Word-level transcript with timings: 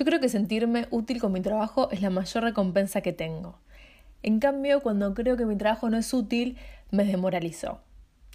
Yo 0.00 0.06
creo 0.06 0.18
que 0.18 0.30
sentirme 0.30 0.86
útil 0.90 1.20
con 1.20 1.30
mi 1.30 1.42
trabajo 1.42 1.90
es 1.90 2.00
la 2.00 2.08
mayor 2.08 2.42
recompensa 2.42 3.02
que 3.02 3.12
tengo. 3.12 3.58
En 4.22 4.40
cambio, 4.40 4.80
cuando 4.80 5.12
creo 5.12 5.36
que 5.36 5.44
mi 5.44 5.56
trabajo 5.56 5.90
no 5.90 5.98
es 5.98 6.14
útil, 6.14 6.56
me 6.90 7.04
desmoralizo. 7.04 7.80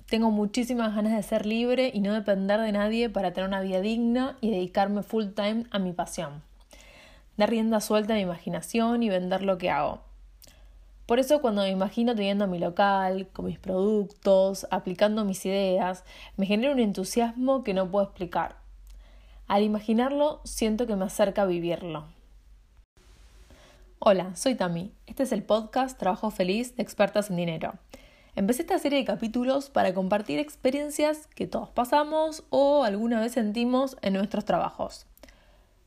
Tengo 0.08 0.30
muchísimas 0.30 0.94
ganas 0.94 1.16
de 1.16 1.24
ser 1.24 1.48
libre 1.48 1.90
y 1.92 2.02
no 2.02 2.14
depender 2.14 2.62
de 2.62 2.72
nadie 2.72 3.10
para 3.10 3.34
tener 3.34 3.48
una 3.48 3.62
vida 3.62 3.82
digna 3.82 4.38
y 4.42 4.52
dedicarme 4.52 5.02
full 5.02 5.30
time 5.36 5.64
a 5.72 5.80
mi 5.80 5.92
pasión. 5.92 6.44
Dar 7.36 7.50
rienda 7.50 7.82
suelta 7.82 8.14
a 8.14 8.18
mi 8.18 8.22
imaginación 8.22 9.02
y 9.02 9.10
vender 9.10 9.42
lo 9.42 9.58
que 9.58 9.72
hago. 9.72 10.02
Por 11.08 11.18
eso 11.18 11.42
cuando 11.42 11.64
me 11.64 11.72
imagino 11.72 12.14
teniendo 12.14 12.46
mi 12.46 12.60
local, 12.60 13.28
con 13.34 13.46
mis 13.46 13.58
productos, 13.58 14.68
aplicando 14.70 15.26
mis 15.26 15.44
ideas, 15.48 16.04
me 16.38 16.46
genera 16.46 16.74
un 16.74 16.80
entusiasmo 16.80 17.64
que 17.64 17.74
no 17.74 17.90
puedo 17.90 18.06
explicar. 18.06 18.65
Al 19.48 19.62
imaginarlo, 19.62 20.42
siento 20.44 20.88
que 20.88 20.96
me 20.96 21.06
acerca 21.06 21.44
a 21.44 21.46
vivirlo. 21.46 22.06
Hola, 24.00 24.36
soy 24.36 24.56
Tami. 24.56 24.92
Este 25.06 25.22
es 25.22 25.32
el 25.32 25.44
podcast 25.44 26.00
Trabajo 26.00 26.32
Feliz 26.32 26.76
de 26.76 26.82
Expertas 26.82 27.30
en 27.30 27.36
Dinero. 27.36 27.76
Empecé 28.36 28.64
esta 28.64 28.80
serie 28.80 28.98
de 28.98 29.06
capítulos 29.06 29.70
para 29.70 29.94
compartir 29.94 30.40
experiencias 30.40 31.28
que 31.28 31.46
todos 31.46 31.70
pasamos 31.70 32.44
o 32.50 32.86
alguna 32.86 33.22
vez 33.22 33.34
sentimos 33.34 33.98
en 34.02 34.14
nuestros 34.14 34.46
trabajos. 34.46 35.06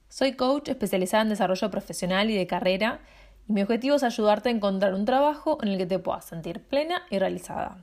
Soy 0.09 0.35
coach 0.35 0.69
especializada 0.69 1.25
en 1.25 1.31
desarrollo 1.31 1.69
profesional 1.69 2.31
y 2.31 2.37
de 2.37 2.47
carrera 2.47 3.01
y 3.49 3.55
mi 3.55 3.63
objetivo 3.63 3.97
es 3.97 4.05
ayudarte 4.05 4.51
a 4.51 4.53
encontrar 4.53 4.95
un 4.95 5.05
trabajo 5.05 5.59
en 5.63 5.71
el 5.71 5.79
que 5.79 5.87
te 5.87 5.99
puedas 5.99 6.27
sentir 6.27 6.61
plena 6.61 7.03
y 7.11 7.19
realizada. 7.19 7.79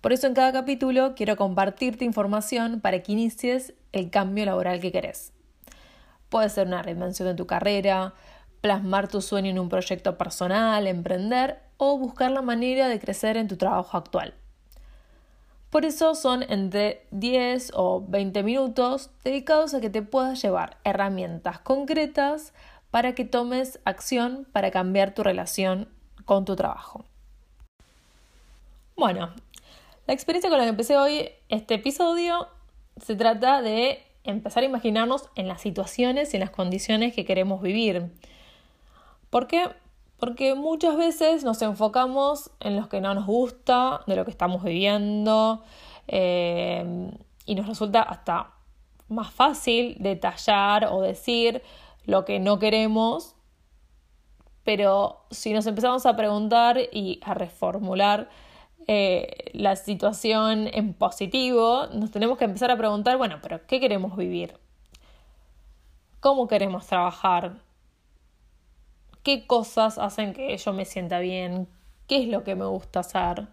Por 0.00 0.12
eso 0.12 0.26
en 0.26 0.34
cada 0.34 0.52
capítulo 0.52 1.14
quiero 1.14 1.36
compartirte 1.36 2.04
información 2.04 2.80
para 2.80 3.02
que 3.02 3.12
inicies 3.12 3.74
el 3.96 4.10
cambio 4.10 4.44
laboral 4.44 4.80
que 4.80 4.92
querés. 4.92 5.32
Puede 6.28 6.48
ser 6.48 6.66
una 6.66 6.82
reinvención 6.82 7.28
de 7.28 7.34
tu 7.34 7.46
carrera, 7.46 8.14
plasmar 8.60 9.08
tu 9.08 9.20
sueño 9.22 9.50
en 9.50 9.58
un 9.58 9.68
proyecto 9.68 10.18
personal, 10.18 10.86
emprender 10.86 11.60
o 11.76 11.98
buscar 11.98 12.30
la 12.30 12.42
manera 12.42 12.88
de 12.88 12.98
crecer 12.98 13.36
en 13.36 13.48
tu 13.48 13.56
trabajo 13.56 13.96
actual. 13.96 14.34
Por 15.70 15.84
eso 15.84 16.14
son 16.14 16.42
entre 16.44 17.06
10 17.10 17.72
o 17.74 18.04
20 18.06 18.42
minutos 18.42 19.10
dedicados 19.24 19.74
a 19.74 19.80
que 19.80 19.90
te 19.90 20.02
puedas 20.02 20.40
llevar 20.40 20.78
herramientas 20.84 21.58
concretas 21.58 22.52
para 22.90 23.14
que 23.14 23.24
tomes 23.24 23.80
acción 23.84 24.46
para 24.52 24.70
cambiar 24.70 25.12
tu 25.12 25.22
relación 25.22 25.88
con 26.24 26.44
tu 26.44 26.56
trabajo. 26.56 27.04
Bueno, 28.96 29.34
la 30.06 30.14
experiencia 30.14 30.48
con 30.48 30.58
la 30.58 30.64
que 30.64 30.70
empecé 30.70 30.96
hoy 30.96 31.28
este 31.48 31.74
episodio 31.74 32.48
se 33.00 33.16
trata 33.16 33.62
de 33.62 34.02
empezar 34.24 34.62
a 34.62 34.66
imaginarnos 34.66 35.28
en 35.36 35.48
las 35.48 35.60
situaciones 35.60 36.32
y 36.32 36.36
en 36.36 36.40
las 36.40 36.50
condiciones 36.50 37.14
que 37.14 37.24
queremos 37.24 37.62
vivir. 37.62 38.10
¿Por 39.30 39.46
qué? 39.46 39.68
Porque 40.18 40.54
muchas 40.54 40.96
veces 40.96 41.44
nos 41.44 41.60
enfocamos 41.62 42.50
en 42.60 42.76
lo 42.76 42.88
que 42.88 43.00
no 43.00 43.14
nos 43.14 43.26
gusta, 43.26 44.00
de 44.06 44.16
lo 44.16 44.24
que 44.24 44.30
estamos 44.30 44.64
viviendo, 44.64 45.62
eh, 46.08 47.10
y 47.44 47.54
nos 47.54 47.66
resulta 47.66 48.02
hasta 48.02 48.52
más 49.08 49.30
fácil 49.30 49.96
detallar 50.00 50.86
o 50.90 51.00
decir 51.02 51.62
lo 52.06 52.24
que 52.24 52.40
no 52.40 52.58
queremos, 52.58 53.34
pero 54.64 55.26
si 55.30 55.52
nos 55.52 55.66
empezamos 55.66 56.06
a 56.06 56.16
preguntar 56.16 56.78
y 56.92 57.20
a 57.24 57.34
reformular 57.34 58.28
eh, 58.88 59.50
la 59.52 59.74
situación 59.76 60.68
en 60.72 60.94
positivo, 60.94 61.86
nos 61.92 62.10
tenemos 62.10 62.38
que 62.38 62.44
empezar 62.44 62.70
a 62.70 62.76
preguntar, 62.76 63.16
bueno, 63.16 63.38
pero 63.42 63.66
¿qué 63.66 63.80
queremos 63.80 64.16
vivir? 64.16 64.58
¿Cómo 66.20 66.46
queremos 66.46 66.86
trabajar? 66.86 67.58
¿Qué 69.22 69.46
cosas 69.46 69.98
hacen 69.98 70.32
que 70.32 70.56
yo 70.56 70.72
me 70.72 70.84
sienta 70.84 71.18
bien? 71.18 71.68
¿Qué 72.06 72.22
es 72.22 72.28
lo 72.28 72.44
que 72.44 72.54
me 72.54 72.66
gusta 72.66 73.00
hacer? 73.00 73.48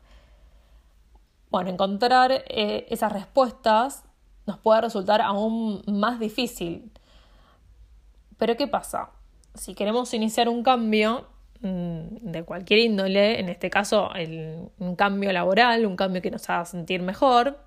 Bueno, 1.50 1.71
encontrar 1.71 2.31
eh, 2.31 2.85
esas 2.89 3.11
respuestas 3.11 4.03
nos 4.45 4.57
puede 4.59 4.81
resultar 4.81 5.21
aún 5.21 5.81
más 5.88 6.19
difícil. 6.19 6.91
Pero 8.38 8.55
¿qué 8.55 8.67
pasa? 8.67 9.09
Si 9.55 9.73
queremos 9.73 10.13
iniciar 10.13 10.50
un 10.50 10.63
cambio, 10.63 11.25
de 11.63 12.44
cualquier 12.44 12.79
índole, 12.79 13.40
en 13.40 13.47
este 13.47 13.69
caso 13.69 14.09
un 14.79 14.96
cambio 14.97 15.31
laboral, 15.31 15.85
un 15.85 15.96
cambio 15.96 16.22
que 16.22 16.29
nos 16.29 16.50
haga 16.50 16.66
sentir 16.66 17.01
mejor, 17.01 17.57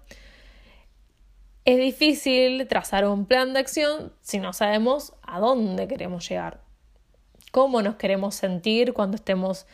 es 1.64 1.78
difícil 1.78 2.66
trazar 2.68 3.06
un 3.06 3.24
plan 3.24 3.54
de 3.54 3.60
acción 3.60 4.12
si 4.20 4.38
no 4.38 4.52
sabemos 4.52 5.14
a 5.22 5.40
dónde 5.40 5.88
queremos 5.88 6.28
llegar, 6.28 6.60
cómo 7.52 7.80
nos 7.80 7.96
queremos 7.96 8.34
sentir 8.34 8.92
cuando 8.92 9.16
estemos 9.16 9.66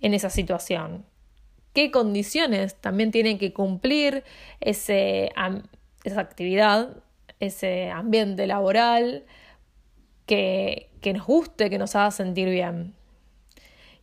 en 0.00 0.14
esa 0.14 0.30
situación, 0.30 1.04
qué 1.72 1.90
condiciones 1.90 2.76
también 2.76 3.10
tiene 3.10 3.36
que 3.36 3.52
cumplir 3.52 4.22
ese, 4.60 5.32
esa 6.04 6.20
actividad, 6.20 7.02
ese 7.40 7.90
ambiente 7.90 8.46
laboral 8.46 9.24
que, 10.24 10.88
que 11.00 11.12
nos 11.12 11.26
guste, 11.26 11.68
que 11.68 11.78
nos 11.78 11.96
haga 11.96 12.12
sentir 12.12 12.48
bien 12.48 12.94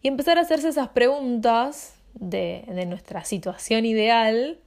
y 0.03 0.09
empezar 0.09 0.37
a 0.37 0.41
hacerse 0.41 0.67
esas 0.67 0.89
preguntas 0.89 1.95
de, 2.13 2.65
nuestra 2.87 3.23
situación 3.23 3.85
ideal 3.85 4.59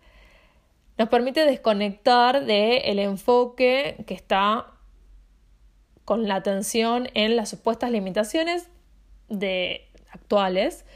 nos 0.99 1.11
permite 1.11 1.45
desconectar 1.45 2.47
del 2.47 2.99
enfoque 2.99 4.03
que 4.07 4.15
está 4.15 4.73
con 6.07 6.27
la 6.27 6.37
atención 6.37 7.09
en 7.13 7.37
las 7.37 7.51
supuestas 7.51 7.91
limitaciones 7.91 8.71
de 9.29 9.87
actuales, 10.11 10.87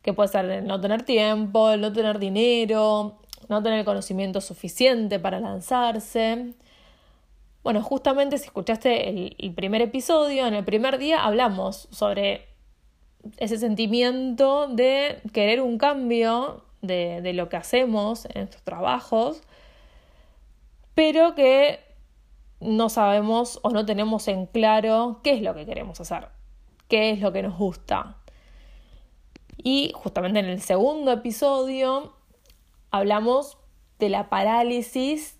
que 0.00 0.14
puede 0.14 0.30
ser 0.30 0.46
el 0.46 0.66
no 0.66 0.80
tener 0.80 1.02
tiempo, 1.02 1.70
el 1.70 1.82
no 1.82 1.92
tener 1.92 2.18
dinero, 2.18 3.18
no 3.50 3.62
tener 3.62 3.84
conocimiento 3.84 4.40
suficiente 4.40 5.18
para 5.18 5.40
lanzarse. 5.40 6.54
Bueno, 7.62 7.82
justamente 7.82 8.38
si 8.38 8.46
escuchaste 8.46 9.36
el 9.44 9.52
primer 9.52 9.82
episodio, 9.82 10.46
en 10.46 10.54
el 10.54 10.64
primer 10.64 10.96
día 10.96 11.22
hablamos 11.22 11.88
sobre 11.90 12.53
ese 13.36 13.58
sentimiento 13.58 14.68
de 14.68 15.20
querer 15.32 15.60
un 15.60 15.78
cambio 15.78 16.64
de, 16.82 17.32
lo 17.32 17.48
que 17.48 17.56
hacemos 17.56 18.26
en 18.26 18.42
estos 18.42 18.62
trabajos, 18.62 19.42
pero 20.94 21.34
que 21.34 21.80
no 22.60 22.88
sabemos 22.88 23.58
o 23.62 23.70
no 23.70 23.84
tenemos 23.84 24.28
en 24.28 24.46
claro 24.46 25.20
qué 25.22 25.34
es 25.34 25.42
lo 25.42 25.54
que 25.54 25.66
queremos 25.66 26.00
hacer, 26.00 26.28
qué 26.88 27.10
es 27.10 27.20
lo 27.20 27.32
que 27.32 27.42
nos 27.42 27.58
gusta. 27.58 28.16
Y 29.56 29.92
justamente 29.94 30.40
en 30.40 30.46
el 30.46 30.60
segundo 30.60 31.12
episodio 31.12 32.14
hablamos 32.90 33.58
de 33.98 34.08
la 34.08 34.28
parálisis 34.28 35.38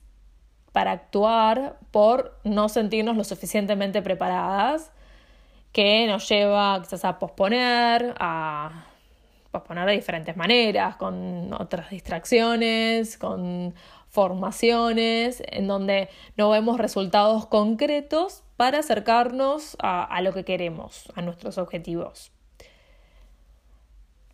para 0.73 0.93
actuar 0.93 1.79
por 1.91 2.39
no 2.43 2.69
sentirnos 2.69 3.17
lo 3.17 3.25
suficientemente 3.25 4.03
preparadas 4.03 4.91
que 5.75 6.07
nos 6.07 6.29
lleva 6.29 6.81
quizás 6.81 7.05
a 7.05 7.19
posponer, 7.19 8.15
a 8.21 8.87
posponer 9.51 9.87
de 9.87 9.93
diferentes 9.93 10.37
maneras, 10.37 10.95
con 10.95 11.53
otras 11.53 11.91
distracciones, 11.91 13.19
con 13.19 13.75
formaciones, 14.09 15.43
en 15.45 15.67
donde 15.67 16.09
no 16.37 16.49
vemos 16.49 16.79
resultados 16.79 17.47
concretos 17.47 18.45
para 18.57 18.79
acercarnos 18.79 19.77
a, 19.81 20.21
lo 20.23 20.33
que 20.33 20.45
queremos, 20.45 21.13
a 21.17 21.23
nuestros 21.23 21.59
objetivos. 21.59 22.31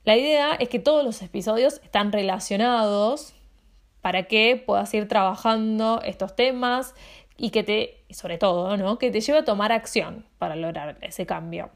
La 0.05 0.19
idea 0.19 0.57
es 0.57 0.69
que 0.69 0.79
todos 0.79 1.03
los 1.03 1.23
episodios 1.23 1.81
están 1.83 2.13
relacionados 2.13 3.33
para 4.03 4.25
que 4.25 4.63
puedas 4.67 4.93
ir 4.93 5.09
trabajando 5.09 6.03
estos 6.05 6.37
temas 6.37 6.95
y 7.41 7.51
que 7.51 7.63
te, 7.63 8.05
sobre 8.11 8.37
todo, 8.37 8.77
¿no? 8.77 8.99
que 8.99 9.11
te 9.11 9.23
lleve 9.23 9.39
a 9.39 9.45
tomar 9.47 9.73
acción 9.73 10.27
para 10.39 10.57
lograr 10.57 10.99
ese 11.01 11.25
cambio. 11.25 11.71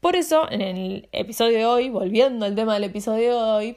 Por 0.00 0.14
eso, 0.14 0.46
en 0.50 0.60
el 0.60 1.08
episodio 1.12 1.56
de 1.56 1.64
hoy, 1.64 1.88
volviendo 1.88 2.44
al 2.44 2.54
tema 2.54 2.74
del 2.74 2.84
episodio 2.84 3.34
de 3.34 3.50
hoy, 3.50 3.76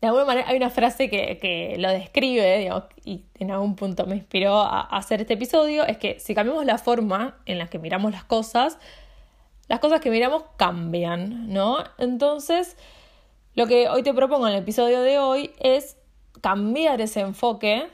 de 0.00 0.06
alguna 0.06 0.24
manera 0.24 0.48
hay 0.48 0.56
una 0.56 0.70
frase 0.70 1.10
que, 1.10 1.76
lo 1.78 1.90
describe 1.90 2.70
y 3.04 3.24
en 3.38 3.50
algún 3.50 3.76
punto 3.76 4.06
me 4.06 4.16
inspiró 4.16 4.62
a, 4.62 4.80
a 4.80 4.96
hacer 4.96 5.20
este 5.20 5.34
episodio, 5.34 5.84
es 5.84 5.98
que 5.98 6.18
si 6.20 6.34
cambiamos 6.34 6.64
la 6.64 6.78
forma 6.78 7.42
en 7.44 7.58
la 7.58 7.66
que 7.66 7.78
miramos 7.78 8.10
las 8.10 8.24
cosas, 8.24 8.78
las 9.66 9.80
cosas 9.80 10.00
que 10.00 10.10
miramos 10.10 10.44
cambian, 10.56 11.52
¿no? 11.52 11.76
Entonces, 11.98 12.78
lo 13.54 13.66
que 13.66 13.90
hoy 13.90 14.02
te 14.02 14.14
propongo 14.14 14.48
en 14.48 14.54
el 14.54 14.62
episodio 14.62 15.02
de 15.02 15.18
hoy 15.18 15.50
es 15.58 15.97
cambiar 16.40 17.00
ese 17.00 17.20
enfoque 17.20 17.88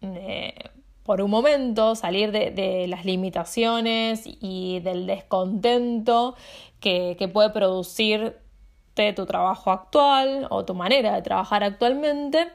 eh, 0.00 0.54
por 1.02 1.22
un 1.22 1.30
momento, 1.30 1.94
salir 1.94 2.32
de, 2.32 2.86
las 2.86 3.04
limitaciones 3.04 4.22
y 4.24 4.80
del 4.80 5.06
descontento 5.06 6.34
que, 6.80 7.16
que 7.18 7.28
puede 7.28 7.50
producirte 7.50 9.12
tu 9.16 9.24
trabajo 9.24 9.70
actual 9.70 10.46
o 10.50 10.64
tu 10.64 10.74
manera 10.74 11.14
de 11.14 11.22
trabajar 11.22 11.64
actualmente 11.64 12.48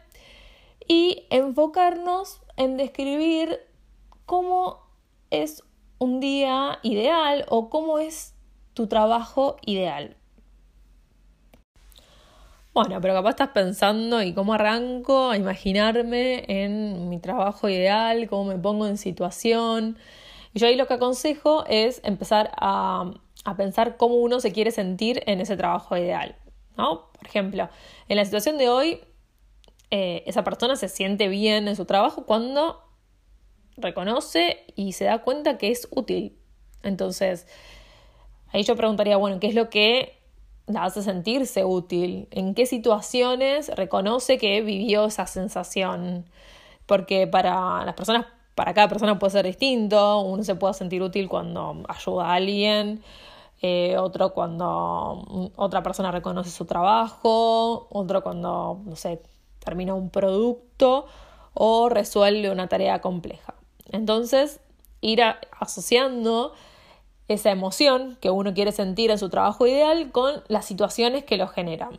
y 0.88 1.26
enfocarnos 1.30 2.42
en 2.56 2.78
describir 2.78 3.60
cómo 4.26 4.84
es 5.32 5.64
un 5.98 6.20
día 6.20 6.80
ideal 6.84 7.46
o 7.50 7.70
cómo 7.70 7.98
es 7.98 8.36
tu 8.74 8.88
trabajo 8.88 9.58
ideal. 9.66 10.16
Bueno, 12.74 13.00
pero 13.02 13.14
capaz 13.14 13.32
estás 13.32 13.50
pensando 13.50 14.24
y 14.24 14.34
cómo 14.34 14.56
arranco 14.56 15.30
a 15.30 15.38
imaginarme 15.38 16.44
en 16.48 17.08
mi 17.08 17.20
trabajo 17.20 17.70
ideal, 17.70 18.28
cómo 18.28 18.46
me 18.46 18.58
pongo 18.58 18.88
en 18.88 18.98
situación. 18.98 20.00
Y 20.56 20.60
yo 20.60 20.66
ahí 20.66 20.76
lo 20.76 20.88
que 20.88 20.96
aconsejo 20.96 21.66
es 21.68 22.02
empezar 22.04 22.52
a, 22.56 23.14
pensar 23.58 23.96
cómo 23.98 24.16
uno 24.16 24.40
se 24.40 24.52
quiere 24.52 24.72
sentir 24.72 25.22
en 25.28 25.40
ese 25.40 25.56
trabajo 25.56 25.96
ideal. 25.96 26.36
¿no? 26.76 27.12
Por 27.12 27.28
ejemplo, 27.28 27.70
en 28.10 28.18
la 28.18 28.26
situación 28.26 28.58
de 28.58 28.70
hoy, 28.70 29.02
eh, 29.92 30.24
esa 30.26 30.44
persona 30.44 30.76
se 30.76 30.90
siente 30.90 31.28
bien 31.28 31.68
en 31.68 31.76
su 31.76 31.86
trabajo 31.86 32.26
cuando 32.26 32.82
reconoce 33.78 34.66
y 34.76 34.94
se 34.94 35.06
da 35.06 35.20
cuenta 35.20 35.60
que 35.60 35.70
es 35.70 35.88
útil. 35.92 36.40
Entonces, 36.82 37.46
ahí 38.48 38.64
yo 38.64 38.76
preguntaría, 38.76 39.18
bueno, 39.18 39.40
¿qué 39.40 39.46
es 39.46 39.54
lo 39.54 39.70
que 39.70 40.23
la 40.68 40.86
hace 40.86 41.02
sentirse 41.02 41.66
útil? 41.66 42.28
¿En 42.32 42.56
qué 42.56 42.66
situaciones 42.66 43.70
reconoce 43.76 44.38
que 44.38 44.62
vivió 44.62 45.06
esa 45.06 45.28
sensación? 45.28 46.26
Porque 46.86 47.28
para 47.28 47.86
las 47.86 47.96
personas, 47.96 48.26
para 48.56 48.74
cada 48.74 48.88
persona 48.88 49.20
puede 49.20 49.32
ser 49.32 49.46
distinto. 49.46 50.22
Uno 50.22 50.44
se 50.44 50.56
puede 50.56 50.74
sentir 50.74 51.02
útil 51.02 51.30
cuando 51.30 51.84
ayuda 51.88 52.26
a 52.26 52.34
alguien, 52.36 53.04
eh, 53.62 53.98
otro 53.98 54.34
cuando 54.34 55.52
otra 55.56 55.84
persona 55.84 56.12
reconoce 56.12 56.50
su 56.50 56.66
trabajo, 56.66 57.88
otro 57.92 58.24
cuando, 58.24 58.82
no 58.86 58.96
sé, 58.96 59.22
termina 59.60 59.94
un 59.94 60.10
producto 60.10 61.06
o 61.54 61.90
resuelve 61.90 62.50
una 62.52 62.68
tarea 62.68 63.00
compleja. 63.02 63.54
Entonces, 63.92 64.60
ir 65.02 65.22
asociando 65.60 66.54
esa 67.28 67.52
emoción 67.52 68.18
que 68.22 68.30
uno 68.30 68.54
quiere 68.54 68.72
sentir 68.72 69.12
en 69.12 69.18
su 69.18 69.30
trabajo 69.30 69.66
ideal 69.68 70.12
con 70.12 70.44
las 70.48 70.66
situaciones 70.66 71.24
que 71.24 71.38
lo 71.38 71.48
generan. 71.48 71.98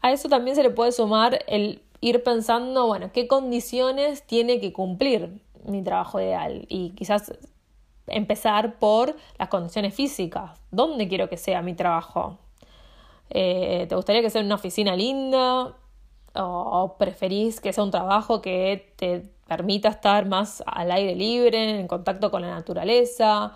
A 0.00 0.12
eso 0.12 0.28
también 0.28 0.56
se 0.56 0.62
le 0.62 0.70
puede 0.70 0.92
sumar 0.92 1.44
el 1.48 1.82
ir 2.00 2.22
pensando, 2.22 2.86
bueno, 2.86 3.10
qué 3.12 3.26
condiciones 3.26 4.22
tiene 4.22 4.60
que 4.60 4.72
cumplir 4.72 5.42
mi 5.64 5.82
trabajo 5.82 6.20
ideal 6.20 6.66
y 6.68 6.90
quizás 6.90 7.32
empezar 8.06 8.78
por 8.78 9.16
las 9.38 9.48
condiciones 9.48 9.94
físicas. 9.94 10.58
¿Dónde 10.70 11.08
quiero 11.08 11.28
que 11.28 11.36
sea 11.36 11.62
mi 11.62 11.74
trabajo? 11.74 12.38
Eh, 13.30 13.86
¿Te 13.88 13.94
gustaría 13.94 14.22
que 14.22 14.30
sea 14.30 14.40
en 14.40 14.46
una 14.46 14.54
oficina 14.54 14.96
linda? 14.96 15.76
¿O 16.34 16.96
preferís 16.98 17.60
que 17.60 17.72
sea 17.72 17.84
un 17.84 17.90
trabajo 17.90 18.40
que 18.40 18.92
te 18.96 19.30
permita 19.48 19.88
estar 19.88 20.26
más 20.26 20.62
al 20.66 20.92
aire 20.92 21.16
libre, 21.16 21.80
en 21.80 21.88
contacto 21.88 22.30
con 22.30 22.42
la 22.42 22.50
naturaleza, 22.50 23.54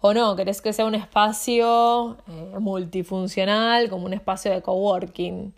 o 0.00 0.12
no, 0.12 0.36
querés 0.36 0.60
que 0.60 0.72
sea 0.72 0.84
un 0.84 0.94
espacio 0.94 2.18
eh, 2.28 2.58
multifuncional, 2.58 3.88
como 3.88 4.06
un 4.06 4.12
espacio 4.12 4.50
de 4.50 4.60
coworking. 4.60 5.54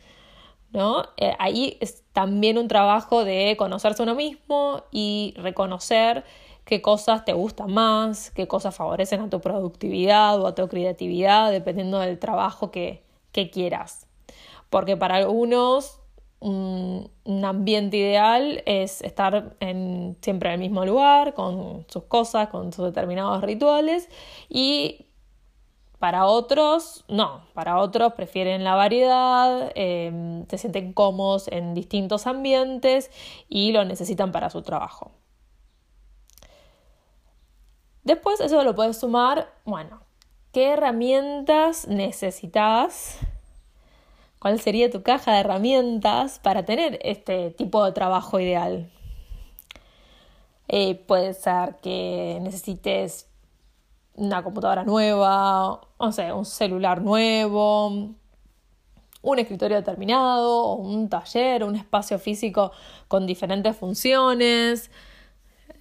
¿no? 0.72 1.04
Eh, 1.16 1.34
ahí 1.38 1.78
es 1.80 2.02
también 2.12 2.58
un 2.58 2.68
trabajo 2.68 3.24
de 3.24 3.54
conocerse 3.56 4.02
uno 4.02 4.14
mismo 4.14 4.82
y 4.90 5.34
reconocer 5.38 6.24
qué 6.64 6.82
cosas 6.82 7.24
te 7.24 7.32
gustan 7.32 7.72
más, 7.72 8.30
qué 8.32 8.46
cosas 8.46 8.74
favorecen 8.74 9.20
a 9.22 9.30
tu 9.30 9.40
productividad 9.40 10.40
o 10.40 10.46
a 10.46 10.54
tu 10.54 10.68
creatividad, 10.68 11.50
dependiendo 11.50 11.98
del 12.00 12.18
trabajo 12.18 12.70
que, 12.70 13.02
que 13.32 13.50
quieras. 13.50 14.06
Porque 14.68 14.96
para 14.96 15.16
algunos 15.16 16.00
un, 16.40 17.10
ambiente 17.44 17.96
ideal 17.96 18.62
es 18.66 19.00
estar 19.02 19.56
en, 19.60 20.16
siempre 20.20 20.48
en 20.50 20.54
el 20.54 20.60
mismo 20.60 20.84
lugar, 20.84 21.34
con 21.34 21.86
sus 21.88 22.04
cosas, 22.04 22.48
con 22.48 22.72
sus 22.72 22.84
determinados 22.86 23.42
rituales 23.42 24.08
y 24.48 25.06
para 25.98 26.26
otros, 26.26 27.04
no, 27.08 27.46
para 27.54 27.78
otros 27.78 28.12
prefieren 28.12 28.62
la 28.62 28.74
variedad, 28.74 29.72
em, 29.74 30.46
se 30.48 30.58
sienten 30.58 30.92
cómodos 30.92 31.48
en 31.48 31.72
distintos 31.72 32.26
ambientes 32.26 33.10
y 33.48 33.72
lo 33.72 33.86
necesitan 33.86 34.30
para 34.30 34.50
su 34.50 34.60
trabajo. 34.60 35.12
Después 38.02 38.40
eso 38.40 38.62
lo 38.64 38.74
puedes 38.74 38.98
sumar, 38.98 39.50
bueno, 39.64 40.02
¿qué 40.52 40.72
herramientas 40.72 41.88
necesitas 41.88 43.18
¿Cuál 44.44 44.60
sería 44.60 44.90
tu 44.90 45.02
caja 45.02 45.32
de 45.32 45.40
herramientas 45.40 46.38
para 46.38 46.66
tener 46.66 46.98
este 47.02 47.50
tipo 47.50 47.82
de 47.82 47.92
trabajo 47.92 48.38
ideal? 48.38 48.90
Eh, 50.68 50.96
puede 50.96 51.32
ser 51.32 51.76
que 51.76 52.40
necesites 52.42 53.26
una 54.16 54.42
computadora 54.42 54.84
nueva, 54.84 55.80
o 55.96 56.12
sea, 56.12 56.34
un 56.34 56.44
celular 56.44 57.00
nuevo, 57.00 57.86
un 59.22 59.38
escritorio 59.38 59.78
determinado, 59.78 60.74
un 60.74 61.08
taller, 61.08 61.64
un 61.64 61.76
espacio 61.76 62.18
físico 62.18 62.70
con 63.08 63.26
diferentes 63.26 63.74
funciones. 63.74 64.90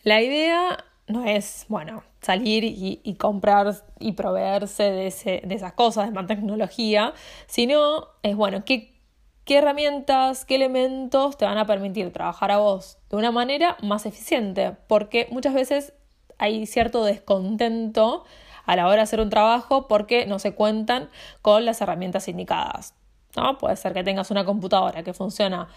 La 0.04 0.22
idea 0.22 0.86
no 1.08 1.26
es, 1.26 1.66
bueno, 1.68 2.04
salir 2.24 2.64
y, 2.64 3.16
comprar 3.16 3.76
y 4.00 4.14
proveerse 4.14 4.84
de, 4.84 5.08
esas 5.08 5.74
cosas, 5.74 6.08
de 6.08 6.12
más 6.14 6.26
tecnología, 6.26 7.14
sino 7.48 8.08
es, 8.24 8.36
bueno, 8.36 8.64
¿qué, 8.66 9.00
qué 9.46 9.58
herramientas, 9.58 10.46
qué 10.46 10.56
elementos 10.56 11.38
te 11.38 11.46
van 11.46 11.58
a 11.58 11.66
permitir 11.66 12.12
trabajar 12.12 12.52
a 12.52 12.58
vos 12.58 12.98
de 13.10 13.18
una 13.18 13.32
manera 13.32 13.78
más 13.82 14.06
eficiente, 14.06 14.76
porque 14.88 15.28
muchas 15.32 15.54
veces 15.54 15.94
hay 16.38 16.66
cierto 16.66 17.04
descontento 17.04 18.24
a 18.66 18.76
la 18.76 18.88
hora 18.88 18.98
de 18.98 19.02
hacer 19.02 19.20
un 19.20 19.30
trabajo 19.30 19.88
porque 19.88 20.26
no 20.26 20.40
se 20.40 20.56
cuentan 20.56 21.10
con 21.42 21.66
las 21.66 21.82
herramientas 21.82 22.28
indicadas. 22.28 22.96
¿no? 23.36 23.58
Puede 23.58 23.76
ser 23.76 23.94
que 23.94 24.04
tengas 24.04 24.32
una 24.32 24.46
computadora 24.46 25.04
que 25.04 25.14
funciona 25.14 25.68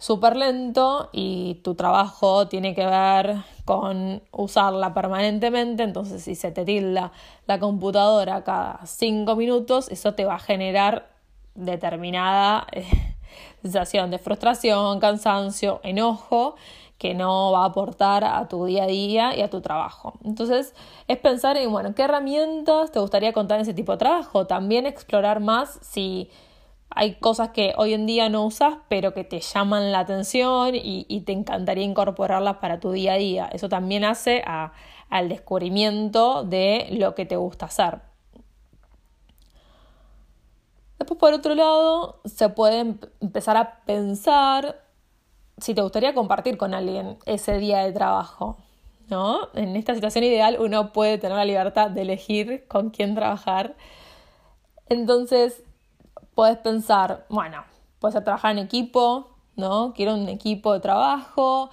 súper 0.00 0.34
lento 0.34 1.10
y 1.12 1.60
tu 1.62 1.74
trabajo 1.74 2.48
tiene 2.48 2.74
que 2.74 2.86
ver 2.86 3.36
con 3.66 4.22
usarla 4.32 4.94
permanentemente, 4.94 5.82
entonces 5.82 6.24
si 6.24 6.34
se 6.34 6.50
te 6.50 6.64
tilda 6.64 7.12
la 7.46 7.60
computadora 7.60 8.42
cada 8.42 8.80
cinco 8.86 9.36
minutos, 9.36 9.90
eso 9.90 10.14
te 10.14 10.24
va 10.24 10.36
a 10.36 10.38
generar 10.38 11.10
determinada 11.54 12.66
eh, 12.72 12.86
sensación 13.62 14.10
de 14.10 14.18
frustración, 14.18 15.00
cansancio, 15.00 15.80
enojo 15.82 16.56
que 16.96 17.14
no 17.14 17.52
va 17.52 17.62
a 17.62 17.66
aportar 17.66 18.24
a 18.24 18.48
tu 18.48 18.64
día 18.64 18.84
a 18.84 18.86
día 18.86 19.36
y 19.36 19.42
a 19.42 19.48
tu 19.48 19.60
trabajo. 19.60 20.14
Entonces, 20.24 20.74
es 21.08 21.18
pensar 21.18 21.56
en, 21.56 21.70
bueno, 21.70 21.94
qué 21.94 22.02
herramientas 22.02 22.92
te 22.92 23.00
gustaría 23.00 23.32
contar 23.32 23.56
en 23.56 23.62
ese 23.62 23.72
tipo 23.72 23.92
de 23.92 23.98
trabajo. 23.98 24.46
También 24.46 24.84
explorar 24.84 25.40
más 25.40 25.78
si 25.80 26.30
hay 26.90 27.14
cosas 27.14 27.50
que 27.50 27.72
hoy 27.76 27.94
en 27.94 28.06
día 28.06 28.28
no 28.28 28.44
usas, 28.44 28.78
pero 28.88 29.14
que 29.14 29.24
te 29.24 29.40
llaman 29.40 29.92
la 29.92 30.00
atención 30.00 30.72
y, 30.74 31.20
te 31.24 31.32
encantaría 31.32 31.84
incorporarlas 31.84 32.56
para 32.56 32.80
tu 32.80 32.90
día 32.92 33.14
a 33.14 33.18
día. 33.18 33.48
Eso 33.52 33.68
también 33.68 34.04
hace 34.04 34.42
al 35.08 35.28
descubrimiento 35.28 36.44
de 36.44 36.88
lo 36.90 37.14
que 37.14 37.26
te 37.26 37.36
gusta 37.36 37.66
hacer. 37.66 38.00
Después, 40.98 41.18
por 41.18 41.32
otro 41.32 41.54
lado, 41.54 42.20
se 42.24 42.48
puede 42.48 42.96
empezar 43.20 43.56
a 43.56 43.80
pensar 43.84 44.82
si 45.58 45.74
te 45.74 45.82
gustaría 45.82 46.12
compartir 46.12 46.58
con 46.58 46.74
alguien 46.74 47.18
ese 47.24 47.58
día 47.58 47.78
de 47.84 47.92
trabajo. 47.92 48.58
¿no? 49.08 49.48
En 49.54 49.76
esta 49.76 49.94
situación 49.94 50.24
ideal 50.24 50.56
uno 50.60 50.92
puede 50.92 51.18
tener 51.18 51.36
la 51.36 51.44
libertad 51.44 51.90
de 51.90 52.02
elegir 52.02 52.66
con 52.68 52.90
quién 52.90 53.14
trabajar. 53.14 53.76
Entonces, 54.88 55.62
puedes 56.34 56.58
pensar, 56.58 57.26
bueno, 57.28 57.64
puedes 57.98 58.22
trabajar 58.22 58.52
en 58.52 58.58
equipo, 58.58 59.28
¿no? 59.56 59.92
Quiero 59.94 60.14
un 60.14 60.28
equipo 60.28 60.72
de 60.72 60.80
trabajo 60.80 61.70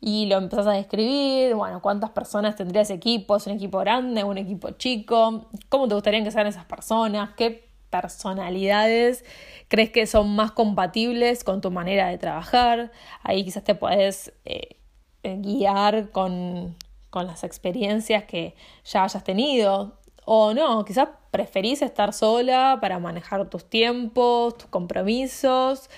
y 0.00 0.26
lo 0.26 0.36
empezás 0.36 0.66
a 0.66 0.72
describir, 0.72 1.54
bueno, 1.54 1.80
cuántas 1.82 2.10
personas 2.10 2.56
tendría 2.56 2.82
ese 2.82 2.94
equipo, 2.94 3.36
es 3.36 3.46
un 3.46 3.54
equipo 3.54 3.78
grande, 3.78 4.24
un 4.24 4.38
equipo 4.38 4.70
chico, 4.72 5.46
cómo 5.68 5.88
te 5.88 5.94
gustaría 5.94 6.22
que 6.22 6.30
sean 6.30 6.46
esas 6.46 6.64
personas, 6.64 7.30
qué 7.36 7.68
personalidades 7.90 9.24
crees 9.68 9.90
que 9.90 10.06
son 10.06 10.34
más 10.34 10.52
compatibles 10.52 11.44
con 11.44 11.60
tu 11.60 11.70
manera 11.70 12.08
de 12.08 12.18
trabajar, 12.18 12.92
ahí 13.22 13.44
quizás 13.44 13.64
te 13.64 13.74
puedes 13.74 14.32
eh, 14.44 14.76
guiar 15.22 16.10
con, 16.10 16.76
con 17.10 17.26
las 17.26 17.44
experiencias 17.44 18.24
que 18.24 18.54
ya 18.84 19.04
hayas 19.04 19.24
tenido, 19.24 19.98
o 20.32 20.54
no, 20.54 20.84
quizás 20.84 21.08
preferís 21.32 21.82
estar 21.82 22.12
sola 22.12 22.78
para 22.80 23.00
manejar 23.00 23.50
tus 23.50 23.64
tiempos, 23.68 24.56
tus 24.58 24.66
compromisos 24.68 25.90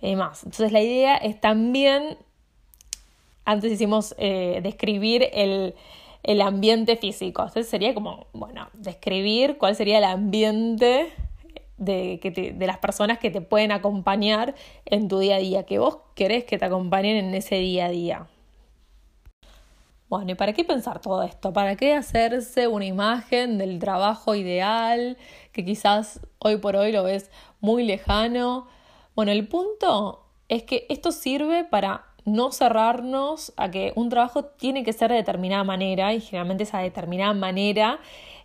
y 0.00 0.14
más. 0.14 0.44
Entonces 0.44 0.70
la 0.70 0.80
idea 0.80 1.16
es 1.16 1.40
también, 1.40 2.16
antes 3.44 3.72
hicimos 3.72 4.14
eh, 4.16 4.60
describir 4.62 5.28
el, 5.32 5.74
el 6.22 6.40
ambiente 6.40 6.96
físico. 6.96 7.42
Entonces 7.42 7.68
sería 7.68 7.94
como, 7.94 8.28
bueno, 8.32 8.68
describir 8.74 9.58
cuál 9.58 9.74
sería 9.74 9.98
el 9.98 10.04
ambiente 10.04 11.12
de, 11.76 12.20
que 12.22 12.30
de 12.30 12.66
las 12.68 12.78
personas 12.78 13.18
que 13.18 13.32
te 13.32 13.40
pueden 13.40 13.72
acompañar 13.72 14.54
en 14.86 15.08
tu 15.08 15.18
día 15.18 15.34
a 15.34 15.38
día, 15.40 15.64
que 15.64 15.80
vos 15.80 15.98
querés 16.14 16.44
que 16.44 16.58
te 16.58 16.64
acompañen 16.64 17.16
en 17.16 17.34
ese 17.34 17.56
día 17.56 17.86
a 17.86 17.90
día. 17.90 18.28
Bueno, 20.14 20.30
¿y 20.30 20.34
para 20.36 20.52
qué 20.52 20.62
pensar 20.62 21.00
todo 21.00 21.24
esto? 21.24 21.52
¿Para 21.52 21.74
qué 21.74 21.92
hacerse 21.92 22.68
una 22.68 22.84
imagen 22.84 23.58
del 23.58 23.80
trabajo 23.80 24.36
ideal 24.36 25.16
que 25.50 25.64
quizás 25.64 26.20
hoy 26.38 26.58
por 26.58 26.76
hoy 26.76 26.92
lo 26.92 27.02
ves 27.02 27.32
muy 27.60 27.82
lejano? 27.82 28.68
Bueno, 29.16 29.32
el 29.32 29.48
punto 29.48 30.24
es 30.46 30.62
que 30.62 30.86
esto 30.88 31.10
sirve 31.10 31.64
para 31.64 32.04
no 32.24 32.52
cerrarnos 32.52 33.52
a 33.56 33.72
que 33.72 33.92
un 33.96 34.08
trabajo 34.08 34.44
tiene 34.44 34.84
que 34.84 34.92
ser 34.92 35.10
de 35.10 35.16
determinada 35.16 35.64
manera 35.64 36.14
y 36.14 36.20
generalmente 36.20 36.62
esa 36.62 36.78
determinada 36.78 37.32
manera 37.32 37.98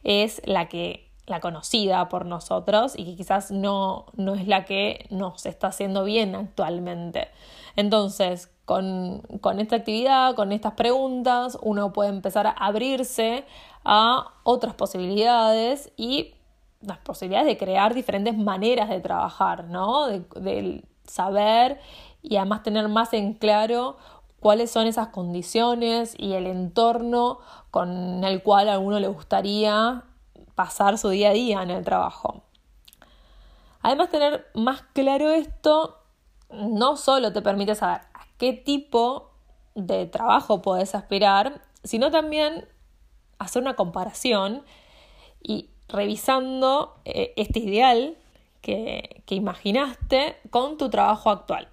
es 0.04 0.42
la 0.46 0.70
que 0.70 1.09
la 1.30 1.40
conocida 1.40 2.10
por 2.10 2.26
nosotros 2.26 2.94
y 2.98 3.06
que 3.06 3.16
quizás 3.16 3.52
no, 3.52 4.08
no 4.16 4.36
es 4.36 4.48
la 4.48 4.66
que 4.66 5.06
nos 5.10 5.46
está 5.46 5.68
haciendo 5.68 6.04
bien 6.04 6.36
actualmente. 6.36 7.30
Entonces, 7.76 8.52
con, 8.66 9.22
con, 9.42 9.60
esta 9.60 9.78
actividad, 9.78 10.36
con 10.36 10.52
estas 10.52 10.74
preguntas, 10.74 11.58
uno 11.62 11.94
puede 11.94 12.10
empezar 12.10 12.48
a 12.48 12.52
abrirse 12.52 13.46
a 13.86 14.34
otras 14.44 14.74
posibilidades 14.74 15.92
y 15.96 16.34
las 16.82 16.98
posibilidades 17.00 17.48
de 17.48 17.58
crear 17.58 17.94
diferentes 17.94 18.38
maneras 18.38 18.90
de 18.90 19.00
trabajar, 19.00 19.66
¿no? 19.66 20.08
De, 20.08 20.84
saber 21.06 21.80
y 22.22 22.36
además 22.36 22.62
tener 22.62 22.88
más 22.88 23.14
en 23.14 23.34
claro 23.34 23.98
cuáles 24.40 24.70
son 24.70 24.86
esas 24.86 25.08
condiciones 25.08 26.14
y 26.20 26.34
el 26.34 26.46
entorno 26.46 27.40
con 27.72 28.24
el 28.24 28.44
cual 28.44 28.70
a 28.70 28.78
uno 28.78 29.00
le 29.00 29.08
gustaría 29.08 30.04
pasar 30.60 30.98
su 30.98 31.08
día 31.08 31.30
a 31.30 31.32
día 31.32 31.64
en 31.64 31.70
el 31.70 31.86
trabajo. 31.86 32.44
Además, 33.82 34.10
tener 34.10 34.46
más 34.56 34.82
claro 34.92 35.30
esto 35.30 35.98
no 36.50 36.98
solo 36.98 37.32
te 37.32 37.42
permite 37.42 37.76
saber 37.76 38.02
a 38.14 38.26
qué 38.38 38.52
tipo 38.52 39.32
de 39.74 40.06
trabajo 40.06 40.62
puedes 40.62 40.96
aspirar, 40.96 41.62
sino 41.86 42.12
también 42.12 42.68
hacer 43.38 43.62
una 43.62 43.78
comparación 43.78 44.66
y 45.42 45.70
revisando 45.88 47.00
eh, 47.06 47.32
este 47.38 47.60
ideal 47.60 48.18
que, 48.60 49.24
que 49.26 49.36
imaginaste 49.36 50.36
con 50.50 50.78
tu 50.78 50.90
trabajo 50.90 51.30
actual. 51.30 51.70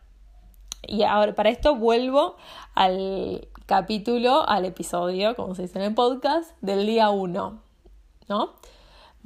Y 0.86 1.02
ahora 1.02 1.34
para 1.34 1.50
esto 1.50 1.74
vuelvo 1.74 2.36
al 2.76 3.48
capítulo, 3.66 4.48
al 4.48 4.64
episodio, 4.64 5.34
como 5.34 5.56
se 5.56 5.62
dice 5.62 5.80
en 5.80 5.86
el 5.86 5.94
podcast, 5.94 6.52
del 6.60 6.86
día 6.86 7.10
1, 7.10 7.60
¿no? 8.28 8.54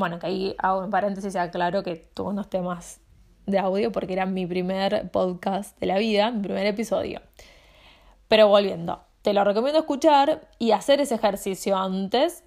Bueno, 0.00 0.18
que 0.18 0.28
ahí 0.28 0.54
hago 0.56 0.80
un 0.80 0.88
paréntesis 0.88 1.34
y 1.34 1.36
aclaro 1.36 1.82
que 1.82 1.94
tuve 1.94 2.30
unos 2.30 2.48
temas 2.48 3.02
de 3.44 3.58
audio 3.58 3.92
porque 3.92 4.14
era 4.14 4.24
mi 4.24 4.46
primer 4.46 5.10
podcast 5.10 5.78
de 5.78 5.88
la 5.88 5.98
vida, 5.98 6.30
mi 6.30 6.40
primer 6.40 6.64
episodio. 6.64 7.20
Pero 8.26 8.48
volviendo, 8.48 9.02
te 9.20 9.34
lo 9.34 9.44
recomiendo 9.44 9.78
escuchar 9.78 10.48
y 10.58 10.70
hacer 10.70 11.02
ese 11.02 11.16
ejercicio 11.16 11.76
antes, 11.76 12.44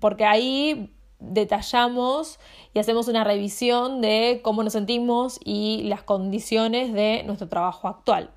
porque 0.00 0.26
ahí 0.26 0.94
detallamos 1.18 2.38
y 2.74 2.78
hacemos 2.78 3.08
una 3.08 3.24
revisión 3.24 4.02
de 4.02 4.42
cómo 4.44 4.62
nos 4.62 4.74
sentimos 4.74 5.40
y 5.42 5.84
las 5.84 6.02
condiciones 6.02 6.92
de 6.92 7.22
nuestro 7.24 7.48
trabajo 7.48 7.88
actual. 7.88 8.28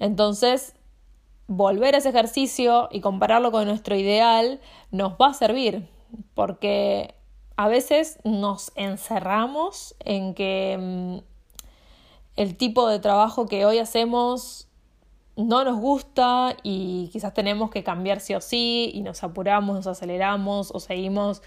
Entonces, 0.00 0.74
volver 1.46 1.94
a 1.94 1.98
ese 1.98 2.08
ejercicio 2.08 2.88
y 2.90 3.00
compararlo 3.00 3.52
con 3.52 3.68
nuestro 3.68 3.94
ideal 3.94 4.60
nos 4.90 5.12
va 5.12 5.28
a 5.28 5.34
servir, 5.34 5.88
porque 6.34 7.14
a 7.56 7.68
veces 7.68 8.18
nos 8.24 8.72
encerramos 8.74 9.94
en 10.00 10.34
que 10.34 10.78
mm, 10.80 11.18
el 12.36 12.56
tipo 12.56 12.88
de 12.88 12.98
trabajo 12.98 13.46
que 13.46 13.66
hoy 13.66 13.78
hacemos 13.78 14.68
no 15.36 15.64
nos 15.64 15.78
gusta 15.78 16.56
y 16.62 17.08
quizás 17.12 17.34
tenemos 17.34 17.70
que 17.70 17.84
cambiar 17.84 18.20
sí 18.20 18.34
o 18.34 18.40
sí 18.40 18.90
y 18.94 19.02
nos 19.02 19.22
apuramos, 19.22 19.76
nos 19.76 19.86
aceleramos 19.86 20.70
o 20.74 20.80
seguimos 20.80 21.42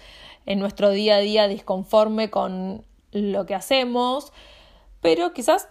en 0.46 0.58
nuestro 0.58 0.90
día 0.90 1.16
a 1.16 1.20
día 1.20 1.48
disconforme 1.48 2.30
con 2.30 2.84
lo 3.12 3.46
que 3.46 3.54
hacemos, 3.54 4.32
pero 5.00 5.32
quizás 5.32 5.68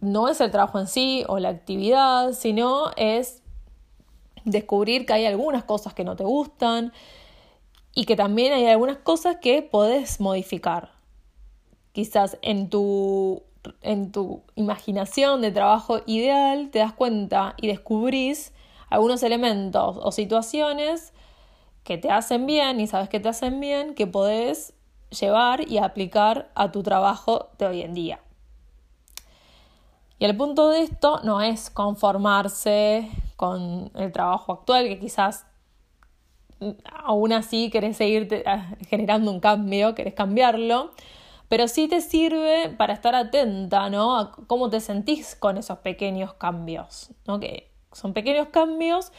no 0.00 0.28
es 0.28 0.40
el 0.40 0.50
trabajo 0.50 0.78
en 0.78 0.86
sí 0.86 1.24
o 1.28 1.38
la 1.38 1.48
actividad, 1.48 2.32
sino 2.32 2.90
es 2.96 3.42
descubrir 4.44 5.06
que 5.06 5.12
hay 5.12 5.26
algunas 5.26 5.64
cosas 5.64 5.94
que 5.94 6.04
no 6.04 6.16
te 6.16 6.24
gustan, 6.24 6.92
y 7.98 8.04
que 8.04 8.14
también 8.14 8.52
hay 8.52 8.64
algunas 8.66 8.98
cosas 8.98 9.38
que 9.42 9.60
podés 9.60 10.20
modificar. 10.20 10.92
Quizás 11.90 12.38
en 12.42 12.70
tu, 12.70 13.42
en 13.82 14.12
tu 14.12 14.44
imaginación 14.54 15.42
de 15.42 15.50
trabajo 15.50 16.02
ideal 16.06 16.70
te 16.70 16.78
das 16.78 16.92
cuenta 16.92 17.54
y 17.56 17.66
descubrís 17.66 18.52
algunos 18.88 19.24
elementos 19.24 19.98
o 20.00 20.12
situaciones 20.12 21.12
que 21.82 21.98
te 21.98 22.08
hacen 22.08 22.46
bien 22.46 22.78
y 22.78 22.86
sabes 22.86 23.08
que 23.08 23.18
te 23.18 23.30
hacen 23.30 23.58
bien 23.58 23.96
que 23.96 24.06
podés 24.06 24.74
llevar 25.10 25.68
y 25.68 25.78
aplicar 25.78 26.52
a 26.54 26.70
tu 26.70 26.84
trabajo 26.84 27.48
de 27.58 27.66
hoy 27.66 27.82
en 27.82 27.94
día. 27.94 28.20
Y 30.20 30.24
el 30.24 30.36
punto 30.36 30.68
de 30.68 30.82
esto 30.82 31.18
no 31.24 31.40
es 31.40 31.68
conformarse 31.68 33.10
con 33.34 33.90
el 33.96 34.12
trabajo 34.12 34.52
actual, 34.52 34.86
que 34.86 35.00
quizás 35.00 35.46
aún 36.92 37.32
así 37.32 37.70
querés 37.70 37.96
seguir 37.96 38.42
ah, 38.46 38.70
generando 38.88 39.30
un 39.30 39.40
cambio, 39.40 39.94
querés 39.94 40.14
cambiarlo, 40.14 40.92
pero 41.48 41.68
sí 41.68 41.88
te 41.88 42.00
sirve 42.00 42.68
para 42.76 42.92
estar 42.92 43.14
atenta, 43.14 43.88
¿no? 43.90 44.18
A 44.18 44.32
cómo 44.32 44.68
te 44.70 44.80
sentís 44.80 45.34
con 45.34 45.56
esos 45.56 45.78
pequeños 45.78 46.34
cambios, 46.34 47.10
¿no? 47.26 47.40
Que 47.40 47.70
son 47.92 48.12
pequeños 48.12 48.48
cambios 48.48 49.12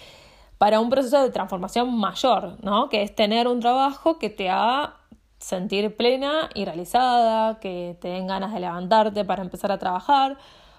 para 0.58 0.80
un 0.80 0.90
proceso 0.90 1.22
de 1.22 1.32
transformación 1.32 1.98
mayor, 1.98 2.64
¿no? 2.64 2.90
Que 2.90 3.02
es 3.02 3.16
tener 3.16 3.48
un 3.48 3.60
trabajo 3.62 4.20
que 4.20 4.30
te 4.30 4.50
haga 4.50 4.98
sentir 5.40 5.96
plena 5.96 6.50
y 6.54 6.66
realizada, 6.66 7.60
que 7.60 7.98
te 8.02 8.10
den 8.10 8.28
ganas 8.28 8.54
de 8.54 8.60
levantarte 8.60 9.24
para 9.24 9.42
empezar 9.42 9.72
a 9.72 9.78
trabajar, 9.80 10.38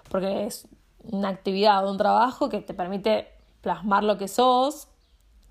porque 0.09 0.45
es 0.45 0.67
una 1.03 1.29
actividad 1.29 1.89
un 1.89 1.97
trabajo 1.97 2.47
que 2.49 2.61
te 2.61 2.75
permite 2.75 3.27
plasmar 3.61 4.03
lo 4.03 4.17
que 4.17 4.27
sos, 4.27 4.87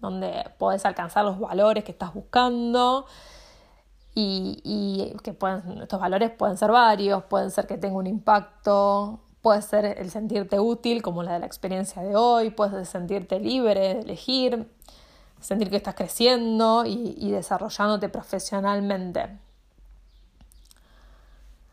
donde 0.00 0.50
puedes 0.58 0.84
alcanzar 0.84 1.24
los 1.24 1.38
valores 1.38 1.84
que 1.84 1.92
estás 1.92 2.14
buscando 2.14 3.06
y, 4.14 5.14
que 5.22 5.32
pueden, 5.32 5.82
estos 5.82 6.00
valores 6.00 6.30
pueden 6.30 6.56
ser 6.56 6.70
varios, 6.70 7.24
pueden 7.24 7.50
ser 7.50 7.66
que 7.66 7.78
tenga 7.78 7.96
un 7.96 8.06
impacto, 8.06 9.20
puede 9.40 9.62
ser 9.62 9.84
el 9.84 10.10
sentirte 10.10 10.58
útil 10.60 11.02
como 11.02 11.22
la 11.22 11.34
de 11.34 11.38
la 11.40 11.46
experiencia 11.46 12.02
de 12.02 12.16
hoy, 12.16 12.50
puedes 12.50 12.88
sentirte 12.88 13.38
libre 13.38 13.94
de 13.94 14.00
elegir, 14.00 14.70
sentir 15.40 15.70
que 15.70 15.76
estás 15.76 15.94
creciendo 15.94 16.84
y, 16.84 17.14
y 17.16 17.30
desarrollándote 17.30 18.08
profesionalmente. 18.08 19.38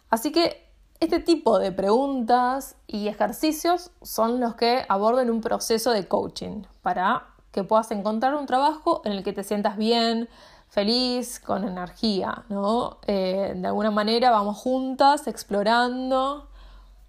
Así 0.10 0.31
que 0.31 0.67
este 1.00 1.19
tipo 1.19 1.60
de 1.60 1.72
preguntas 1.72 2.75
y 2.88 3.07
ejercicios 3.07 3.91
son 4.01 4.39
los 4.39 4.55
que 4.55 4.86
abordan 4.88 5.29
un 5.29 5.41
proceso 5.41 5.91
de 5.91 6.07
coaching 6.07 6.63
para 6.81 7.27
que 7.57 7.63
puedas 7.63 7.89
encontrar 7.89 8.35
un 8.35 8.45
trabajo 8.45 9.01
en 9.03 9.13
el 9.13 9.23
que 9.23 9.33
te 9.33 9.43
sientas 9.43 9.77
bien, 9.77 10.29
feliz, 10.69 11.39
con 11.39 11.67
energía, 11.67 12.45
¿no? 12.49 12.99
Eh, 13.07 13.53
de 13.55 13.67
alguna 13.67 13.89
manera 13.89 14.29
vamos 14.29 14.57
juntas 14.57 15.25
explorando 15.25 16.49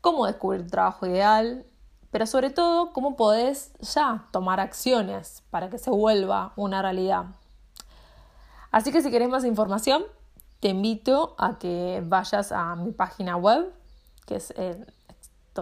cómo 0.00 0.24
descubrir 0.24 0.62
tu 0.62 0.70
trabajo 0.70 1.04
ideal, 1.04 1.66
pero 2.10 2.24
sobre 2.24 2.48
todo 2.48 2.94
cómo 2.94 3.14
podés 3.14 3.74
ya 3.80 4.24
tomar 4.30 4.58
acciones 4.58 5.42
para 5.50 5.68
que 5.68 5.76
se 5.76 5.90
vuelva 5.90 6.54
una 6.56 6.80
realidad. 6.80 7.26
Así 8.70 8.90
que 8.90 9.02
si 9.02 9.10
querés 9.10 9.28
más 9.28 9.44
información, 9.44 10.02
te 10.60 10.68
invito 10.68 11.34
a 11.36 11.58
que 11.58 12.02
vayas 12.06 12.52
a 12.52 12.74
mi 12.74 12.92
página 12.92 13.36
web, 13.36 13.70
que 14.24 14.36
es 14.36 14.54
eh, 14.56 14.82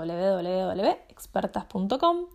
www.expertas.com. 0.04 2.26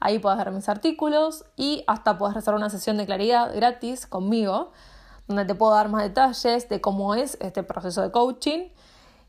Ahí 0.00 0.18
puedes 0.18 0.38
ver 0.38 0.50
mis 0.52 0.68
artículos 0.68 1.44
y 1.56 1.84
hasta 1.86 2.18
puedes 2.18 2.34
reservar 2.34 2.58
una 2.58 2.70
sesión 2.70 2.96
de 2.96 3.06
claridad 3.06 3.54
gratis 3.54 4.06
conmigo, 4.06 4.72
donde 5.26 5.44
te 5.44 5.54
puedo 5.54 5.74
dar 5.74 5.88
más 5.88 6.02
detalles 6.02 6.68
de 6.68 6.80
cómo 6.80 7.14
es 7.14 7.36
este 7.40 7.62
proceso 7.62 8.02
de 8.02 8.10
coaching 8.10 8.68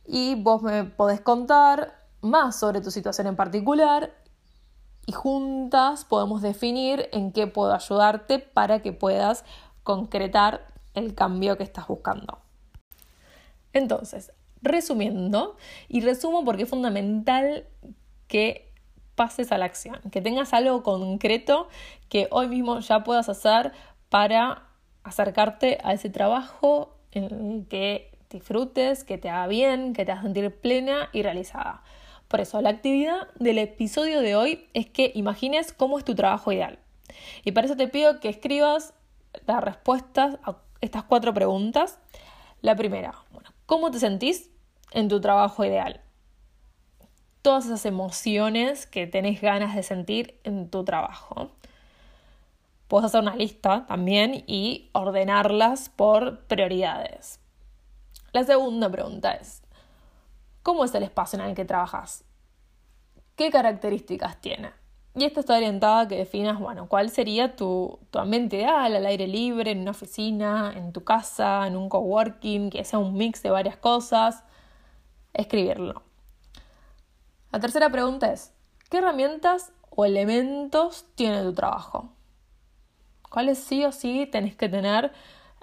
y 0.05 0.35
vos 0.35 0.61
me 0.61 0.83
podés 0.83 1.21
contar 1.21 1.99
más 2.21 2.59
sobre 2.59 2.81
tu 2.81 2.91
situación 2.91 3.27
en 3.27 3.35
particular 3.35 4.13
y 5.05 5.11
juntas 5.11 6.05
podemos 6.05 6.41
definir 6.41 7.09
en 7.13 7.31
qué 7.31 7.47
puedo 7.47 7.73
ayudarte 7.73 8.39
para 8.39 8.81
que 8.81 8.93
puedas 8.93 9.43
concretar 9.83 10.67
el 10.93 11.15
cambio 11.15 11.57
que 11.57 11.63
estás 11.63 11.87
buscando. 11.87 12.39
Entonces, 13.73 14.31
resumiendo, 14.61 15.57
y 15.87 16.01
resumo 16.01 16.43
porque 16.45 16.63
es 16.63 16.69
fundamental 16.69 17.65
que 18.27 18.71
pases 19.15 19.51
a 19.51 19.57
la 19.57 19.65
acción, 19.65 19.99
que 20.11 20.21
tengas 20.21 20.53
algo 20.53 20.81
concreto 20.83 21.67
que 22.07 22.27
hoy 22.31 22.47
mismo 22.47 22.79
ya 22.79 23.03
puedas 23.03 23.27
hacer 23.27 23.73
para 24.09 24.63
acercarte 25.03 25.77
a 25.83 25.93
ese 25.93 26.09
trabajo 26.09 26.95
en 27.11 27.65
que 27.65 28.11
disfrutes, 28.29 29.03
que 29.03 29.17
te 29.17 29.29
haga 29.29 29.47
bien, 29.47 29.93
que 29.93 30.05
te 30.05 30.11
haga 30.11 30.21
sentir 30.21 30.55
plena 30.55 31.09
y 31.11 31.23
realizada. 31.23 31.83
Por 32.27 32.41
eso, 32.41 32.61
la 32.61 32.69
actividad 32.69 33.27
del 33.39 33.57
episodio 33.57 34.21
de 34.21 34.35
hoy 34.35 34.67
es 34.73 34.85
que 34.85 35.11
imagines 35.15 35.73
cómo 35.73 35.97
es 35.97 36.05
tu 36.05 36.15
trabajo 36.15 36.51
ideal. 36.51 36.79
Y 37.43 37.51
para 37.51 37.65
eso 37.65 37.75
te 37.75 37.87
pido 37.87 38.19
que 38.19 38.29
escribas 38.29 38.93
las 39.47 39.63
respuestas 39.63 40.37
a 40.43 40.57
estas 40.79 41.03
cuatro 41.03 41.33
preguntas. 41.33 41.99
La 42.61 42.75
primera, 42.75 43.15
¿cómo 43.69 43.91
te 43.91 43.99
sentís 43.99 44.49
en 44.93 45.09
tu 45.09 45.21
trabajo 45.21 45.63
ideal? 45.63 46.01
Todas 47.43 47.67
esas 47.67 47.85
emociones 47.85 48.87
que 48.87 49.05
tenés 49.05 49.41
ganas 49.41 49.75
de 49.75 49.83
sentir 49.83 50.39
en 50.43 50.71
tu 50.71 50.83
trabajo. 50.83 51.51
Puedes 52.87 53.05
hacer 53.05 53.21
una 53.21 53.35
lista 53.35 53.85
también 53.85 54.43
y 54.47 54.89
ordenarlas 54.93 55.89
por 55.89 56.39
prioridades. 56.45 57.39
La 58.31 58.43
segunda 58.43 58.89
pregunta 58.89 59.33
es, 59.33 59.61
¿cómo 60.63 60.83
es 60.83 60.95
el 60.95 61.03
espacio 61.03 61.37
en 61.37 61.45
el 61.45 61.55
que 61.55 61.63
trabajas? 61.63 62.23
¿Qué 63.35 63.51
características 63.51 64.41
tiene? 64.41 64.71
Y 65.19 65.25
esto 65.25 65.41
está 65.41 65.57
orientada 65.57 65.99
a 65.99 66.07
que 66.07 66.15
definas, 66.15 66.57
bueno, 66.61 66.87
cuál 66.87 67.09
sería 67.09 67.57
tu, 67.57 67.99
tu 68.09 68.19
ambiente 68.19 68.55
ideal, 68.55 68.95
al 68.95 69.05
aire 69.05 69.27
libre, 69.27 69.71
en 69.71 69.81
una 69.81 69.91
oficina, 69.91 70.71
en 70.73 70.93
tu 70.93 71.03
casa, 71.03 71.67
en 71.67 71.75
un 71.75 71.89
coworking, 71.89 72.69
que 72.69 72.85
sea 72.85 72.99
un 72.99 73.15
mix 73.15 73.43
de 73.43 73.49
varias 73.49 73.75
cosas. 73.75 74.45
Escribirlo. 75.33 76.03
La 77.51 77.59
tercera 77.59 77.89
pregunta 77.89 78.31
es, 78.31 78.53
¿qué 78.89 78.99
herramientas 78.99 79.73
o 79.89 80.05
elementos 80.05 81.05
tiene 81.15 81.43
tu 81.43 81.53
trabajo? 81.53 82.13
¿Cuáles 83.29 83.57
sí 83.57 83.83
o 83.83 83.91
sí 83.91 84.25
tenés 84.25 84.55
que 84.55 84.69
tener 84.69 85.11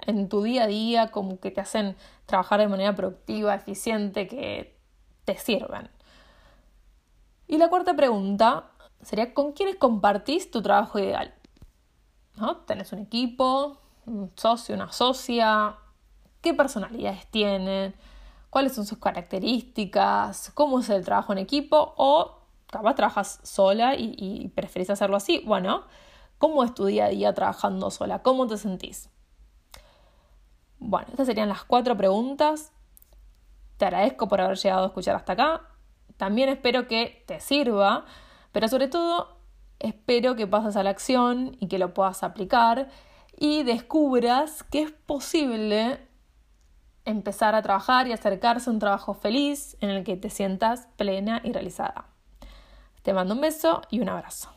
en 0.05 0.29
tu 0.29 0.43
día 0.43 0.65
a 0.65 0.67
día 0.67 1.07
como 1.07 1.39
que 1.39 1.49
te 1.49 1.61
hacen 1.61 1.95
trabajar 2.27 2.59
de 2.59 2.67
manera 2.67 2.93
productiva, 2.93 3.55
eficiente, 3.55 4.27
que 4.27 4.77
te 5.25 5.35
sirven? 5.35 5.89
Y 7.47 7.57
la 7.57 7.69
cuarta 7.69 7.95
pregunta 7.95 8.73
sería 9.01 9.33
¿con 9.33 9.53
quiénes 9.53 9.75
compartís 9.75 10.51
tu 10.51 10.61
trabajo 10.61 10.99
ideal? 10.99 11.33
¿No? 12.35 12.57
¿Tenés 12.57 12.91
un 12.93 12.99
equipo, 12.99 13.79
un 14.05 14.31
socio, 14.35 14.75
una 14.75 14.91
socia? 14.91 15.75
¿Qué 16.41 16.53
personalidades 16.53 17.25
tienen? 17.31 17.95
¿Cuáles 18.49 18.73
son 18.73 18.85
sus 18.85 18.97
características? 18.99 20.51
¿Cómo 20.53 20.79
es 20.79 20.89
el 20.89 21.03
trabajo 21.03 21.33
en 21.33 21.39
equipo? 21.39 21.93
O 21.97 22.39
capaz 22.67 22.95
trabajas 22.95 23.39
sola 23.43 23.95
y, 23.95 24.15
y 24.17 24.47
preferís 24.49 24.89
hacerlo 24.89 25.17
así. 25.17 25.43
Bueno, 25.45 25.83
¿cómo 26.37 26.63
es 26.63 26.73
tu 26.73 26.85
día 26.85 27.05
a 27.05 27.09
día 27.09 27.33
trabajando 27.33 27.89
sola? 27.91 28.21
¿Cómo 28.23 28.47
te 28.47 28.57
sentís? 28.57 29.09
Bueno, 30.79 31.07
estas 31.09 31.27
serían 31.27 31.49
las 31.49 31.63
cuatro 31.63 31.97
preguntas. 31.97 32.71
Te 33.77 33.85
agradezco 33.85 34.27
por 34.27 34.41
haber 34.41 34.57
llegado 34.57 34.83
a 34.83 34.87
escuchar 34.87 35.15
hasta 35.15 35.33
acá. 35.33 35.61
También 36.17 36.49
espero 36.49 36.87
que 36.87 37.23
te 37.27 37.39
sirva 37.39 38.05
pero 38.57 38.69
sobre 38.69 38.87
todo, 38.87 39.37
espero 39.77 40.35
que 40.35 40.47
pases 40.47 40.77
a 40.77 40.81
la 40.81 40.89
acción 40.89 41.55
y 41.59 41.67
que 41.67 41.77
lo 41.77 41.93
puedas 41.93 42.23
aplicar 42.23 42.87
y 43.37 43.61
descubras 43.61 44.63
que 44.63 44.81
es 44.81 44.91
posible 44.91 45.99
empezar 47.05 47.53
a 47.53 47.61
trabajar 47.61 48.07
y 48.07 48.13
acercarse 48.13 48.71
a 48.71 48.73
un 48.73 48.79
trabajo 48.79 49.13
feliz 49.13 49.77
en 49.79 49.91
el 49.91 50.03
que 50.03 50.17
te 50.17 50.31
sientas 50.31 50.87
plena 50.95 51.39
y 51.43 51.51
realizada. 51.51 52.07
Te 53.03 53.13
mando 53.13 53.35
un 53.35 53.41
beso 53.41 53.83
y 53.91 53.99
un 53.99 54.09
abrazo. 54.09 54.56